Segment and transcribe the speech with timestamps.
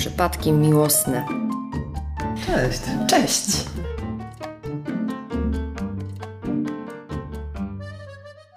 [0.00, 1.26] przypadki miłosne.
[2.46, 2.82] Cześć.
[3.06, 3.66] Cześć!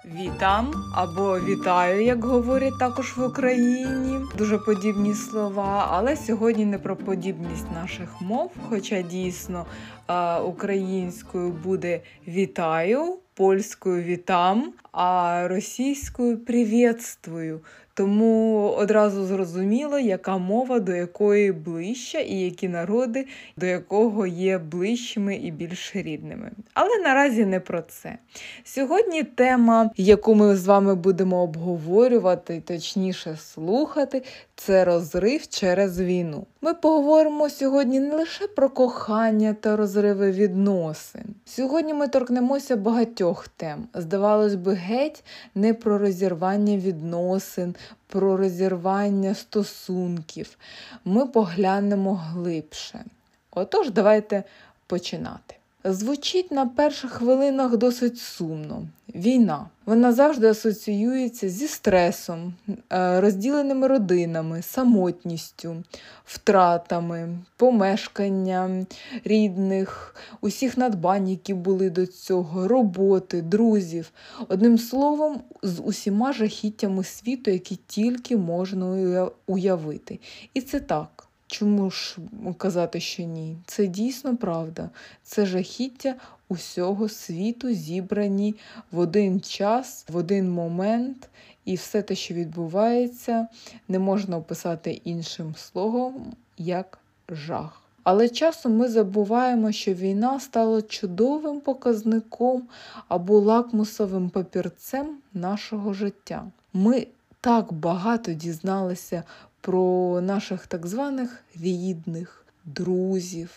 [0.04, 4.18] Вітам або вітаю, як говорять також в Україні.
[4.38, 9.66] Дуже подібні слова, але сьогодні не про подібність наших мов, хоча дійсно
[10.08, 17.60] е, українською буде вітаю, польською вітам, а російською привітствую.
[17.96, 23.26] Тому одразу зрозуміло, яка мова до якої ближча, і які народи
[23.56, 26.50] до якого є ближчими і більш рідними.
[26.74, 28.18] Але наразі не про це.
[28.64, 34.22] Сьогодні тема, яку ми з вами будемо обговорювати, точніше слухати,
[34.56, 36.46] це розрив через війну.
[36.60, 41.34] Ми поговоримо сьогодні не лише про кохання та розриви відносин.
[41.44, 43.88] Сьогодні ми торкнемося багатьох тем.
[43.94, 47.74] Здавалось би, геть не про розірвання відносин,
[48.06, 50.58] про розірвання стосунків.
[51.04, 53.04] Ми поглянемо глибше.
[53.50, 54.44] Отож, давайте
[54.86, 55.54] починати.
[55.86, 58.86] Звучить на перших хвилинах досить сумно.
[59.14, 59.66] Війна.
[59.86, 62.54] Вона завжди асоціюється зі стресом,
[62.92, 65.82] е, розділеними родинами, самотністю,
[66.24, 68.86] втратами, помешканням
[69.24, 74.10] рідних, усіх надбань, які були до цього, роботи, друзів.
[74.48, 80.20] Одним словом, з усіма жахіттями світу, які тільки можна уявити.
[80.54, 81.28] І це так.
[81.54, 82.16] Чому ж
[82.58, 83.56] казати, що ні?
[83.66, 84.90] Це дійсно правда.
[85.22, 86.14] Це жахіття
[86.48, 88.54] усього світу зібрані
[88.92, 91.28] в один час, в один момент,
[91.64, 93.48] і все те, що відбувається,
[93.88, 97.82] не можна описати іншим словом як жах.
[98.02, 102.62] Але часом ми забуваємо, що війна стала чудовим показником
[103.08, 106.44] або лакмусовим папірцем нашого життя.
[106.72, 107.06] Ми
[107.40, 109.22] так багато дізналися
[109.64, 113.50] про наших так званих рідних, друзів,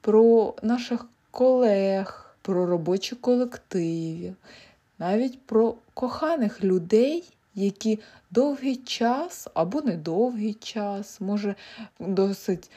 [0.00, 4.32] про наших колег, про робочі колективи,
[4.98, 7.24] навіть про коханих людей,
[7.54, 7.98] які
[8.30, 11.54] довгий час або недовгий час, може
[11.98, 12.70] досить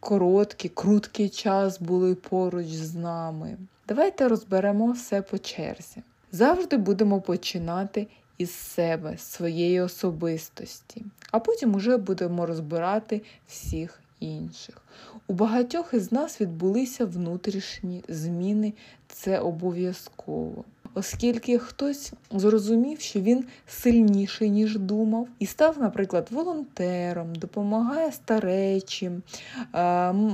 [0.00, 3.56] короткий, круткий час були поруч з нами.
[3.88, 6.02] Давайте розберемо все по черзі.
[6.32, 8.06] Завжди будемо починати
[8.40, 14.82] із себе, своєї особистості, а потім уже будемо розбирати всіх інших.
[15.26, 18.72] У багатьох із нас відбулися внутрішні зміни,
[19.08, 20.64] це обов'язково
[20.94, 29.22] оскільки хтось зрозумів, що він сильніший, ніж думав, і став, наприклад, волонтером, допомагає старечим,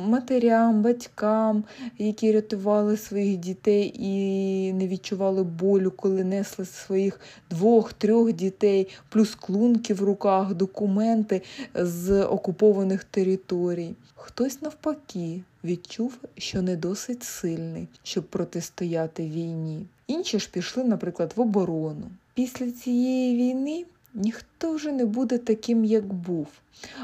[0.09, 1.65] матерям, батькам,
[1.99, 9.95] які рятували своїх дітей і не відчували болю, коли несли своїх двох-трьох дітей, плюс клунки
[9.95, 11.43] в руках, документи
[11.75, 13.95] з окупованих територій.
[14.15, 19.87] Хтось навпаки відчув, що не досить сильний, щоб протистояти війні.
[20.07, 22.11] Інші ж пішли, наприклад, в оборону.
[22.35, 23.85] Після цієї війни
[24.15, 26.47] ніхто вже не буде таким, як був.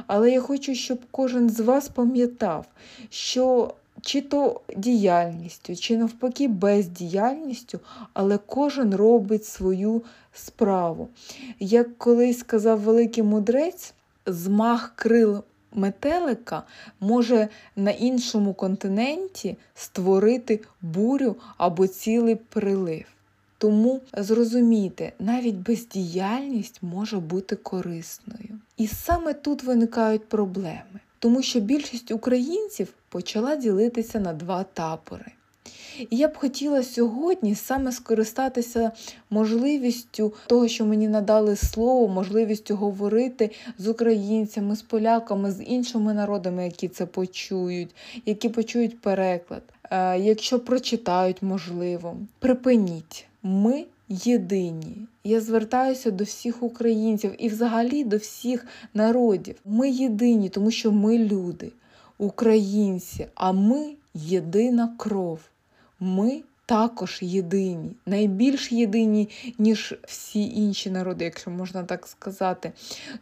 [0.06, 2.66] Але я хочу, щоб кожен з вас пам'ятав,
[3.10, 7.80] що чи то діяльністю, чи навпаки бездіяльністю,
[8.12, 10.02] але кожен робить свою
[10.32, 11.08] справу.
[11.60, 13.94] Як колись сказав великий мудрець,
[14.26, 15.42] змах крил
[15.74, 16.62] метелика
[17.00, 23.04] може на іншому континенті створити бурю або цілий прилив.
[23.58, 28.58] Тому зрозумійте, навіть бездіяльність може бути корисною.
[28.76, 35.32] І саме тут виникають проблеми, тому що більшість українців почала ділитися на два табори.
[35.98, 38.92] І я б хотіла сьогодні саме скористатися
[39.30, 46.64] можливістю того, що мені надали слово, можливістю говорити з українцями, з поляками, з іншими народами,
[46.64, 47.94] які це почують,
[48.26, 49.62] які почують переклад.
[49.90, 53.26] Е, якщо прочитають, можливо, припиніть.
[53.42, 54.96] Ми єдині.
[55.24, 59.56] Я звертаюся до всіх українців і взагалі до всіх народів.
[59.64, 61.72] Ми єдині, тому що ми люди,
[62.18, 65.40] українці, а ми єдина кров
[66.02, 69.28] ми також єдині, найбільш єдині,
[69.58, 72.72] ніж всі інші народи, якщо можна так сказати.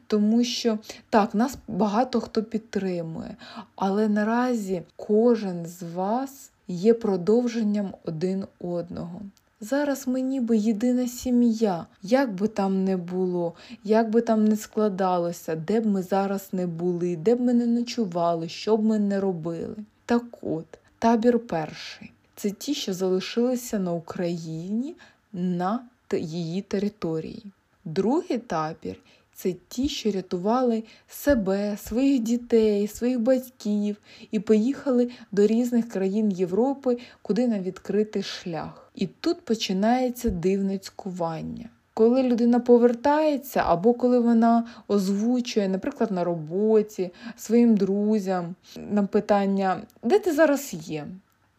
[0.07, 0.79] Тому що
[1.11, 3.37] так, нас багато хто підтримує,
[3.77, 9.21] але наразі кожен з вас є продовженням один одного.
[9.61, 13.55] Зараз ми ніби єдина сім'я, як би там не було,
[13.85, 17.67] як би там не складалося, де б ми зараз не були, де б ми не
[17.67, 19.77] ночували, що б ми не робили.
[20.07, 24.95] Так от, табір перший це ті, що залишилися на Україні
[25.33, 25.81] на
[26.13, 27.45] її території.
[27.85, 28.97] Другий табір
[29.35, 33.97] це ті, що рятували себе, своїх дітей, своїх батьків
[34.31, 38.93] і поїхали до різних країн Європи, куди на відкритий шлях.
[38.95, 41.69] І тут починається дивне цькування.
[41.95, 50.19] Коли людина повертається, або коли вона озвучує, наприклад, на роботі своїм друзям на питання, де
[50.19, 51.07] ти зараз є?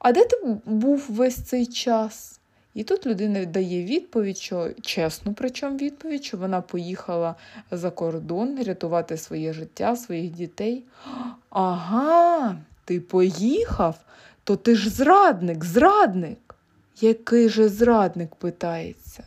[0.01, 2.39] А де ти був весь цей час?
[2.73, 7.35] І тут людина дає відповідь, що чесну, причому відповідь, що вона поїхала
[7.71, 10.83] за кордон рятувати своє життя, своїх дітей.
[11.49, 13.99] Ага, ти поїхав?
[14.43, 16.55] То ти ж зрадник, зрадник.
[17.01, 19.23] Який же зрадник питається?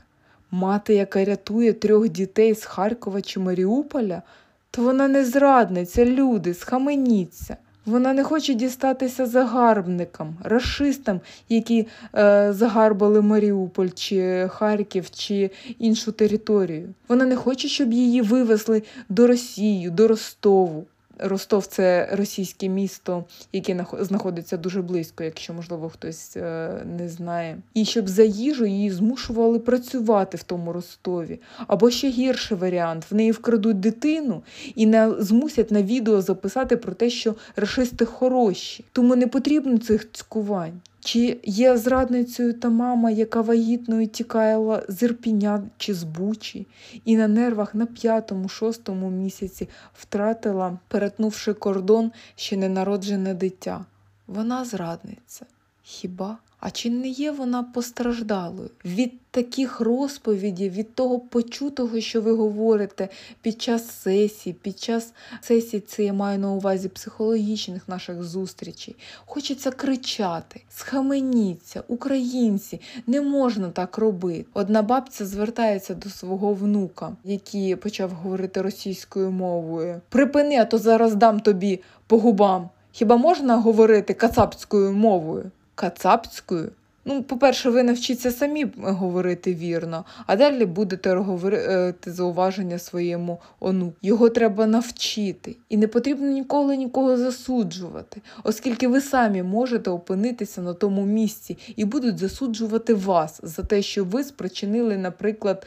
[0.50, 4.22] Мати, яка рятує трьох дітей з Харкова чи Маріуполя,
[4.70, 7.56] то вона не зрадниця, люди, схаменіться.
[7.86, 16.94] Вона не хоче дістатися загарбникам, расистам, які е, загарбали Маріуполь чи Харків чи іншу територію.
[17.08, 20.84] Вона не хоче, щоб її вивезли до Росії, до Ростову.
[21.18, 27.58] Ростов це російське місто, яке знаходиться дуже близько, якщо, можливо, хтось е, не знає.
[27.74, 31.40] І щоб за їжу її змушували працювати в тому Ростові.
[31.66, 34.42] Або ще гірший варіант: в неї вкрадуть дитину
[34.74, 38.84] і не змусять на відео записати про те, що рашисти хороші.
[38.92, 40.80] Тому не потрібно цих цькувань.
[41.04, 46.66] Чи є зрадницею та мама, яка вагітною тікала з Ірпіня чи з Бучі,
[47.04, 53.84] і на нервах на п'ятому-шостому місяці втратила, перетнувши кордон ще ненароджене дитя?
[54.26, 55.46] Вона зрадниця.
[55.86, 56.38] Хіба?
[56.60, 63.08] А чи не є вона постраждалою від таких розповідей, від того почутого, що ви говорите
[63.42, 68.96] під час сесії, під час сесії, це я маю на увазі психологічних наших зустрічей.
[69.26, 74.46] Хочеться кричати, схаменіться, українці, не можна так робити.
[74.54, 80.00] Одна бабця звертається до свого внука, який почав говорити російською мовою.
[80.08, 82.68] Припини, а то зараз дам тобі по губам.
[82.92, 85.50] Хіба можна говорити кацапською мовою?
[85.74, 86.70] Кацапською?
[87.06, 93.92] Ну, по-перше, ви навчіться самі говорити вірно, а далі будете говорити зауваження своєму ону.
[94.02, 95.56] Його треба навчити.
[95.68, 101.84] І не потрібно ніколи нікого засуджувати, оскільки ви самі можете опинитися на тому місці і
[101.84, 105.66] будуть засуджувати вас за те, що ви спричинили, наприклад,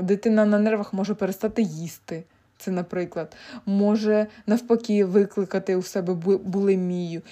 [0.00, 2.24] дитина на нервах може перестати їсти.
[2.58, 6.14] Це, наприклад, може навпаки викликати у себе
[6.44, 7.22] булимію,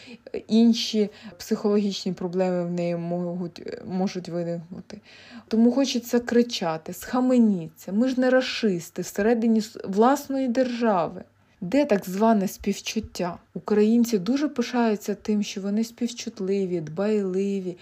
[0.49, 5.01] інші психологічні проблеми в неї можуть можуть виникнути.
[5.49, 7.93] Тому хочеться кричати, схаменіться.
[7.93, 11.25] Ми ж не расисти всередині власної держави.
[11.61, 13.39] Де так зване співчуття?
[13.55, 17.77] Українці дуже пишаються тим, що вони співчутливі, дбайливі,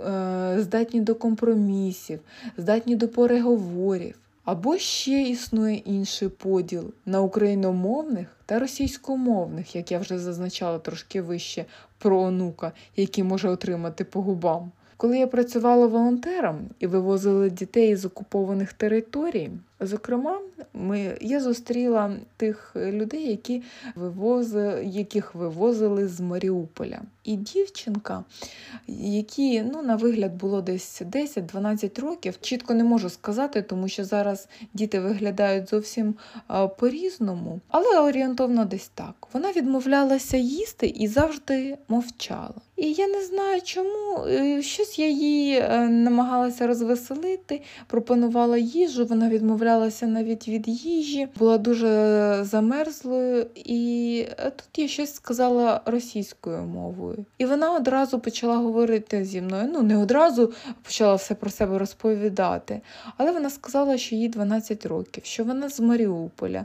[0.00, 2.20] е, здатні до компромісів,
[2.56, 4.14] здатні до переговорів.
[4.44, 11.64] Або ще існує інший поділ на україномовних та російськомовних, як я вже зазначала трошки вище
[11.98, 14.72] про онука, який може отримати по губам.
[14.96, 20.38] Коли я працювала волонтером і вивозила дітей з окупованих територій, зокрема,
[20.74, 23.62] ми, я зустріла тих людей, які
[23.94, 27.00] вивозили, яких вивозили з Маріуполя.
[27.24, 28.24] І дівчинка,
[28.88, 34.48] які ну, на вигляд було десь 10-12 років, чітко не можу сказати, тому що зараз
[34.74, 36.14] діти виглядають зовсім
[36.78, 39.28] по-різному, але орієнтовно десь так.
[39.32, 42.54] Вона відмовлялася їсти і завжди мовчала.
[42.76, 44.24] І я не знаю чому.
[44.28, 49.69] Е, щось я її е, намагалася розвеселити, пропонувала їжу, вона відмовлялася
[50.02, 51.88] навіть від їжі, була дуже
[52.42, 57.24] замерзлою, і е, тут я щось сказала російською мовою.
[57.38, 59.70] І вона одразу почала говорити зі мною.
[59.72, 62.80] Ну, не одразу почала все про себе розповідати,
[63.16, 66.64] але вона сказала, що їй 12 років, що вона з Маріуполя.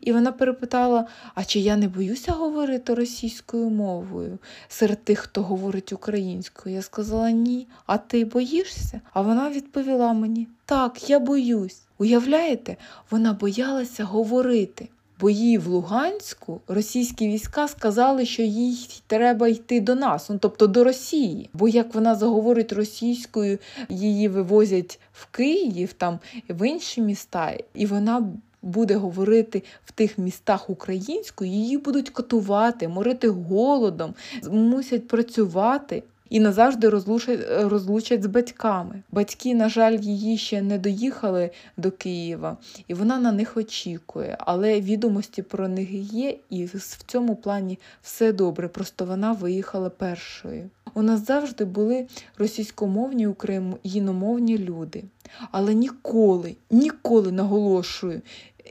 [0.00, 5.92] І вона перепитала: а чи я не боюся говорити російською мовою серед тих, хто говорить
[5.92, 6.74] українською?
[6.74, 7.66] Я сказала ні.
[7.86, 9.00] А ти боїшся?
[9.12, 11.82] А вона відповіла мені: Так, я боюсь.
[11.98, 12.76] Уявляєте,
[13.10, 14.88] вона боялася говорити.
[15.20, 20.66] Бо їй в Луганську російські війська сказали, що їй треба йти до нас, ну тобто
[20.66, 21.50] до Росії.
[21.52, 26.18] Бо як вона заговорить російською, її вивозять в Київ, там
[26.48, 33.28] в інші міста, і вона буде говорити в тих містах українською, її будуть катувати, морити
[33.28, 34.14] голодом,
[34.50, 39.02] мусять працювати і назавжди розлучать, розлучать з батьками.
[39.12, 42.56] Батьки, на жаль, її ще не доїхали до Києва,
[42.88, 44.36] і вона на них очікує.
[44.40, 48.68] Але відомості про них є, і в цьому плані все добре.
[48.68, 50.70] Просто вона виїхала першою.
[50.94, 52.06] У нас завжди були
[52.38, 55.04] російськомовні україномовні люди.
[55.50, 58.22] Але ніколи, ніколи наголошую,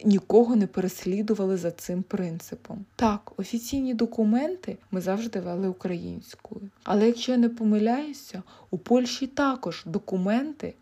[0.06, 2.86] нікого не переслідували за цим принципом.
[2.96, 6.62] Так, офіційні документи ми завжди вели українською.
[6.84, 10.74] Але якщо я не помиляюся, у Польщі також документи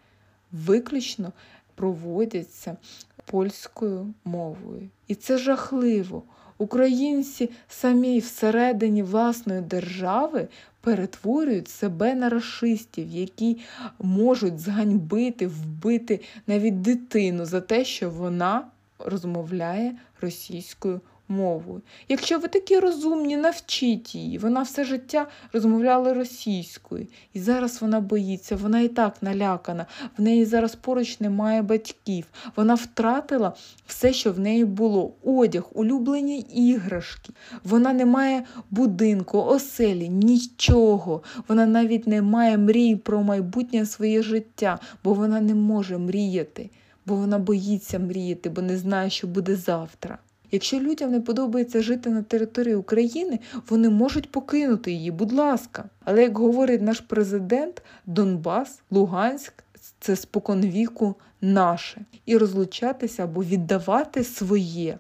[0.51, 1.32] виключно
[1.75, 2.77] проводяться
[3.25, 4.89] польською мовою.
[5.08, 6.24] І це жахливо.
[6.58, 10.48] Українці самі всередині власної держави
[10.82, 13.58] перетворюють себе на расистів, які
[14.00, 18.65] можуть зганьбити, вбити навіть дитину за те, що вона
[19.05, 21.81] розмовляє російською мовою.
[22.10, 24.38] Якщо ви такі розумні, навчіть її.
[24.38, 29.86] Вона все життя розмовляла російською, і зараз вона боїться, вона і так налякана.
[30.17, 32.25] В неї зараз поруч немає батьків.
[32.55, 33.53] Вона втратила
[33.88, 37.34] все, що в неї було: одяг, улюблені іграшки.
[37.63, 41.24] Вона не має будинку, оселі, нічого.
[41.48, 46.70] Вона навіть не має мрій про майбутнє своє життя, бо вона не може мріяти,
[47.05, 50.17] бо вона боїться мріяти, бо не знає, що буде завтра.
[50.51, 53.39] Якщо людям не подобається жити на території України,
[53.70, 55.89] вони можуть покинути її, будь ласка.
[56.03, 59.53] Але як говорить наш президент, Донбас, Луганськ
[60.00, 62.01] це споконвіку наше.
[62.25, 64.98] І розлучатися або віддавати своє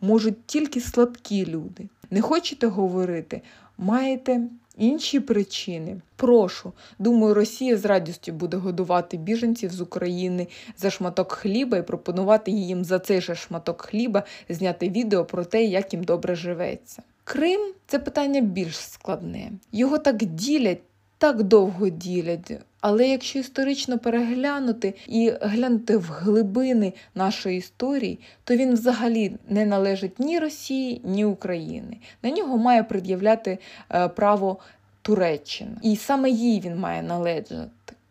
[0.00, 1.88] можуть тільки слабкі люди.
[2.10, 3.42] Не хочете говорити?
[3.78, 4.40] Маєте
[4.80, 6.00] інші причини.
[6.16, 12.50] Прошу, думаю, Росія з радістю буде годувати біженців з України за шматок хліба і пропонувати
[12.50, 17.02] їм за цей же шматок хліба зняти відео про те, як їм добре живеться.
[17.24, 19.52] Крим це питання більш складне.
[19.72, 20.80] Його так ділять,
[21.18, 22.52] так довго ділять.
[22.80, 30.18] Але якщо історично переглянути і глянути в глибини нашої історії, то він взагалі не належить
[30.18, 31.96] ні Росії, ні України.
[32.22, 33.58] На нього має пред'являти
[33.90, 34.58] е, право
[35.02, 35.76] Туреччина.
[35.82, 37.56] І саме їй він має належати,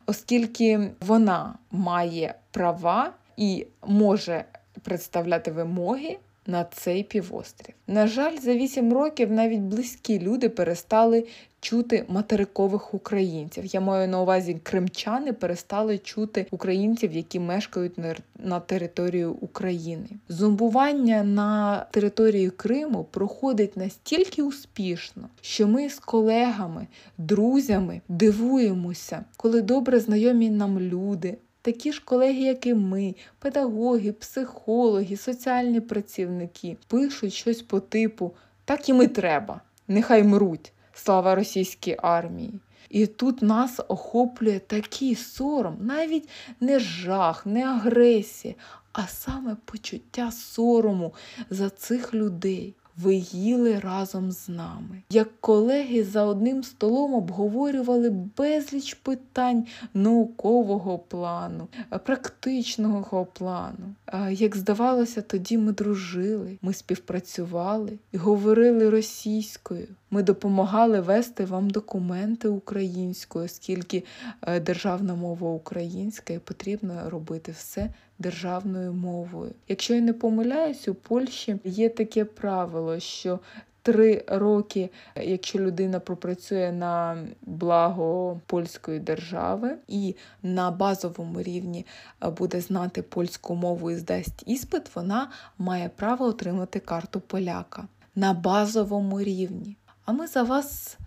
[0.06, 4.44] оскільки вона має права і може
[4.84, 6.18] представляти вимоги
[6.50, 7.75] на цей півострів.
[7.88, 11.27] На жаль, за вісім років навіть близькі люди перестали
[11.62, 13.65] чути материкових українців.
[13.65, 17.94] Я маю на увазі кримчани перестали чути українців, які мешкають
[18.39, 20.08] на території України.
[20.29, 26.88] Зомбування на території Криму проходить настільки успішно, що ми з колегами,
[27.18, 31.38] друзями дивуємося, коли добре знайомі нам люди.
[31.70, 38.34] Такі ж колеги, як і ми, педагоги, психологи, соціальні працівники, пишуть щось по типу
[38.66, 42.54] так і треба, нехай мруть слава російській армії.
[42.90, 48.56] І тут нас охоплює такий сором, навіть не жах, не агресія,
[48.94, 51.14] а саме почуття сорому
[51.50, 52.76] за цих людей.
[53.03, 55.01] Ви їли разом з нами.
[55.10, 61.68] Як колеги за одним столом обговорювали безліч питань наукового плану,
[62.06, 63.96] практичного плану.
[64.32, 69.88] Як здавалося, тоді ми дружили, ми співпрацювали і говорили російською.
[70.12, 74.04] Ми допомагали вести вам документи українською, оскільки
[74.42, 77.89] е, державна мова українська і потрібно робити все
[78.20, 79.51] державною мовою.
[79.68, 83.39] Якщо я не помиляюсь, у Польщі є таке правило, що
[83.82, 91.86] Три роки, якщо людина пропрацює на благо польської держави і на базовому рівні
[92.24, 98.34] е, буде знати польську мову і здасть іспит, вона має право отримати карту поляка на
[98.34, 99.75] базовому рівні.
[100.10, 100.98] А ми за вас,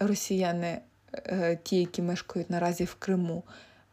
[0.00, 0.80] росіяни,
[1.14, 3.42] е, ті, які мешкають наразі в Криму,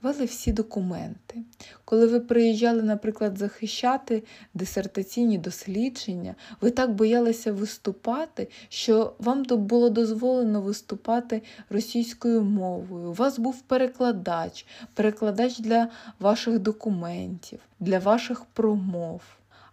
[0.02, 1.44] вели всі документи.
[1.86, 4.24] Коли ви приїжджали, наприклад, захищати
[4.54, 13.10] дисертаційні дослідження, ви так боялися виступати, що вам було дозволено виступати російською мовою.
[13.10, 19.22] У вас був перекладач, перекладач для ваших документів, для ваших промов.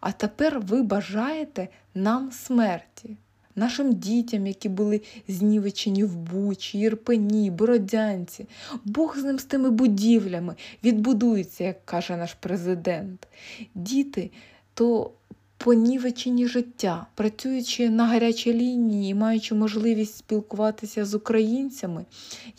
[0.00, 3.17] А тепер ви бажаєте нам смерті
[3.57, 8.47] нашим дітям, які були знівечені в Бучі, Єрпені, Бородянці.
[8.85, 13.29] Бог з ним з тими будівлями відбудується, як каже наш президент.
[13.75, 14.31] Діти
[14.75, 15.11] то
[15.59, 22.05] понівечені життя, працюючи на гарячій лінії і маючи можливість спілкуватися з українцями,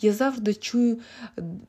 [0.00, 0.98] я завжди чую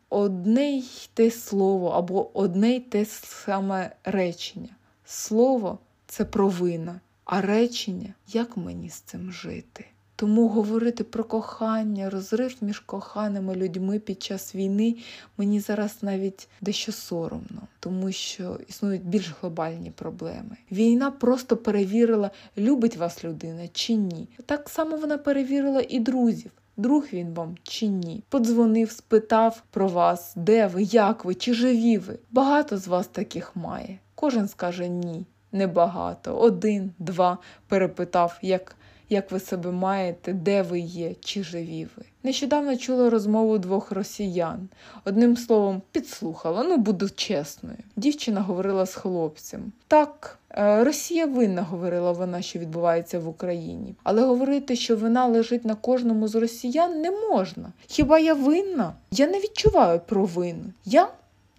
[0.09, 0.83] одне й
[1.13, 4.69] те слово або одне й те саме речення.
[5.05, 9.85] Слово це провина а речення, як мені з цим жити.
[10.15, 14.95] Тому говорити про кохання, розрив між коханими людьми під час війни
[15.37, 20.57] мені зараз навіть дещо соромно, тому що існують більш глобальні проблеми.
[20.71, 24.27] Війна просто перевірила, любить вас людина чи ні.
[24.45, 26.51] Так само вона перевірила і друзів.
[26.77, 28.23] друг він вам чи ні.
[28.29, 32.19] Подзвонив, спитав про вас, де ви, як ви, чи живі ви.
[32.31, 33.99] Багато з вас таких має.
[34.15, 36.37] Кожен скаже ні, небагато.
[36.37, 37.37] Один, два
[37.67, 38.75] перепитав, як,
[39.09, 42.03] як ви себе маєте, де ви є, чи живі ви.
[42.23, 44.69] Нещодавно чула розмову двох росіян.
[45.05, 47.77] Одним словом, підслухала, ну буду чесною.
[47.95, 49.71] Дівчина говорила з хлопцем.
[49.87, 53.95] Так, е, Росія винна, говорила вона, що відбувається в Україні.
[54.03, 57.71] Але говорити, що вина лежить на кожному з росіян, не можна.
[57.87, 58.93] Хіба я винна?
[59.11, 60.63] Я не відчуваю провину.
[60.85, 61.07] Я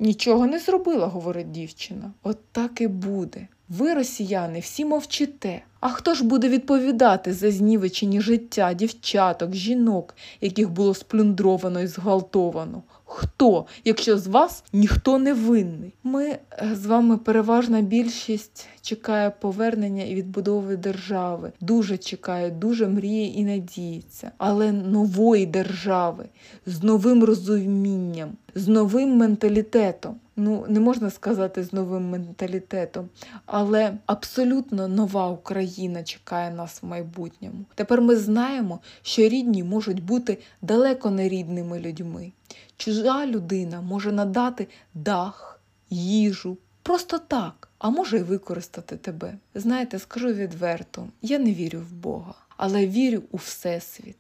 [0.01, 2.13] нічого не зробила, говорить дівчина.
[2.23, 3.49] От так і буде.
[3.69, 5.63] Ви, росіяни, всі мовчите.
[5.81, 12.83] А хто ж буде відповідати за знівечені життя дівчаток, жінок, яких було сплюндровано і зґвалтовано?
[13.13, 15.95] Хто, якщо з вас ніхто не винний?
[16.05, 16.41] Ми е,
[16.75, 21.53] з вами переважна більшість чекає повернення і відбудови держави.
[21.61, 24.31] Дуже чекає, дуже мріє і надіється.
[24.39, 26.25] Але нової держави
[26.67, 30.15] з новим розумінням, з новим менталітетом.
[30.37, 33.09] Ну, не можна сказати з новим менталітетом,
[33.47, 37.65] але абсолютно нова Україна чекає нас в майбутньому.
[37.75, 42.33] Тепер ми знаємо, що рідні можуть бути далеко не рідними людьми.
[42.77, 49.35] Чужа людина може надати дах, їжу, просто так, а може й використати тебе.
[49.55, 54.17] Знаєте, скажу відверто, я не вірю в Бога, але вірю у Всесвіт.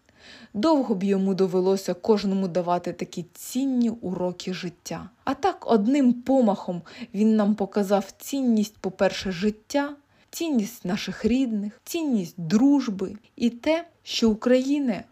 [0.55, 5.11] Довго б йому довелося кожному давати такі цінні уроки життя.
[5.25, 6.83] А так, одним помахом
[7.15, 9.97] він нам показав цінність, по-перше, життя,
[10.31, 15.03] цінність наших рідних, цінність дружби і те, що Україна,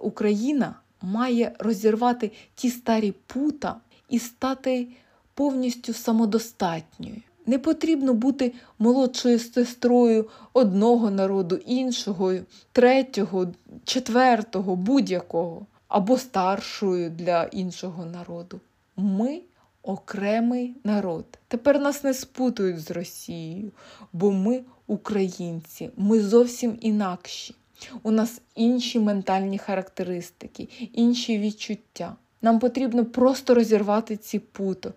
[0.00, 3.76] Україна має розірвати ті старі пута
[4.08, 4.88] і стати
[5.34, 7.16] повністю самодостатньою.
[7.46, 12.34] Не потрібно бути молодшою сестрою одного народу, іншого,
[12.72, 13.46] третього,
[13.84, 18.60] четвертого, будь-якого, або старшою для іншого народу.
[18.96, 19.40] Ми
[19.82, 21.24] окремий народ.
[21.48, 23.70] Тепер нас не спутують з Росією,
[24.12, 27.54] бо ми українці, ми зовсім інакші.
[28.02, 32.16] У нас інші ментальні характеристики, інші відчуття.
[32.42, 34.92] Нам потрібно просто розірвати ці путо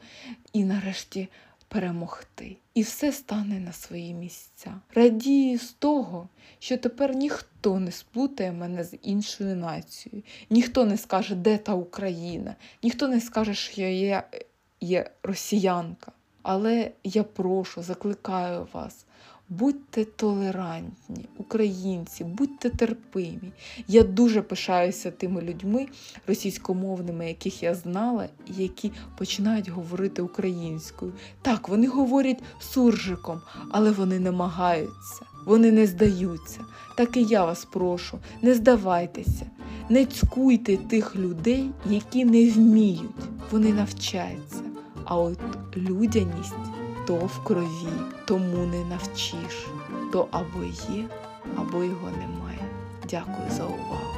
[0.53, 1.29] і нарешті
[1.67, 2.57] перемогти.
[2.73, 4.73] І все стане на свої місця.
[4.95, 6.29] Радію з того,
[6.59, 12.55] що тепер ніхто не сплутає мене з іншою нацією, ніхто не скаже, де та Україна,
[12.83, 14.23] ніхто не скаже, що я
[14.81, 16.11] є росіянка.
[16.41, 19.05] Але я прошу, закликаю вас.
[19.49, 23.51] Будьте толерантні, українці, будьте терпимі.
[23.87, 25.87] Я дуже пишаюся тими людьми
[26.27, 31.13] російськомовними, яких я знала, і які починають говорити українською.
[31.41, 36.59] Так, вони говорять суржиком, але вони намагаються, вони не здаються.
[36.97, 39.45] Так і я вас прошу, не здавайтеся,
[39.89, 43.11] не цькуйте тих людей, які не вміють,
[43.51, 44.61] вони навчаються.
[45.05, 45.39] А от
[45.77, 46.72] людяність
[47.07, 47.87] то в крові
[48.25, 49.67] тому не навчиш,
[50.11, 51.05] то або є,
[51.57, 52.59] або його немає.
[53.09, 54.13] Дякую за увагу.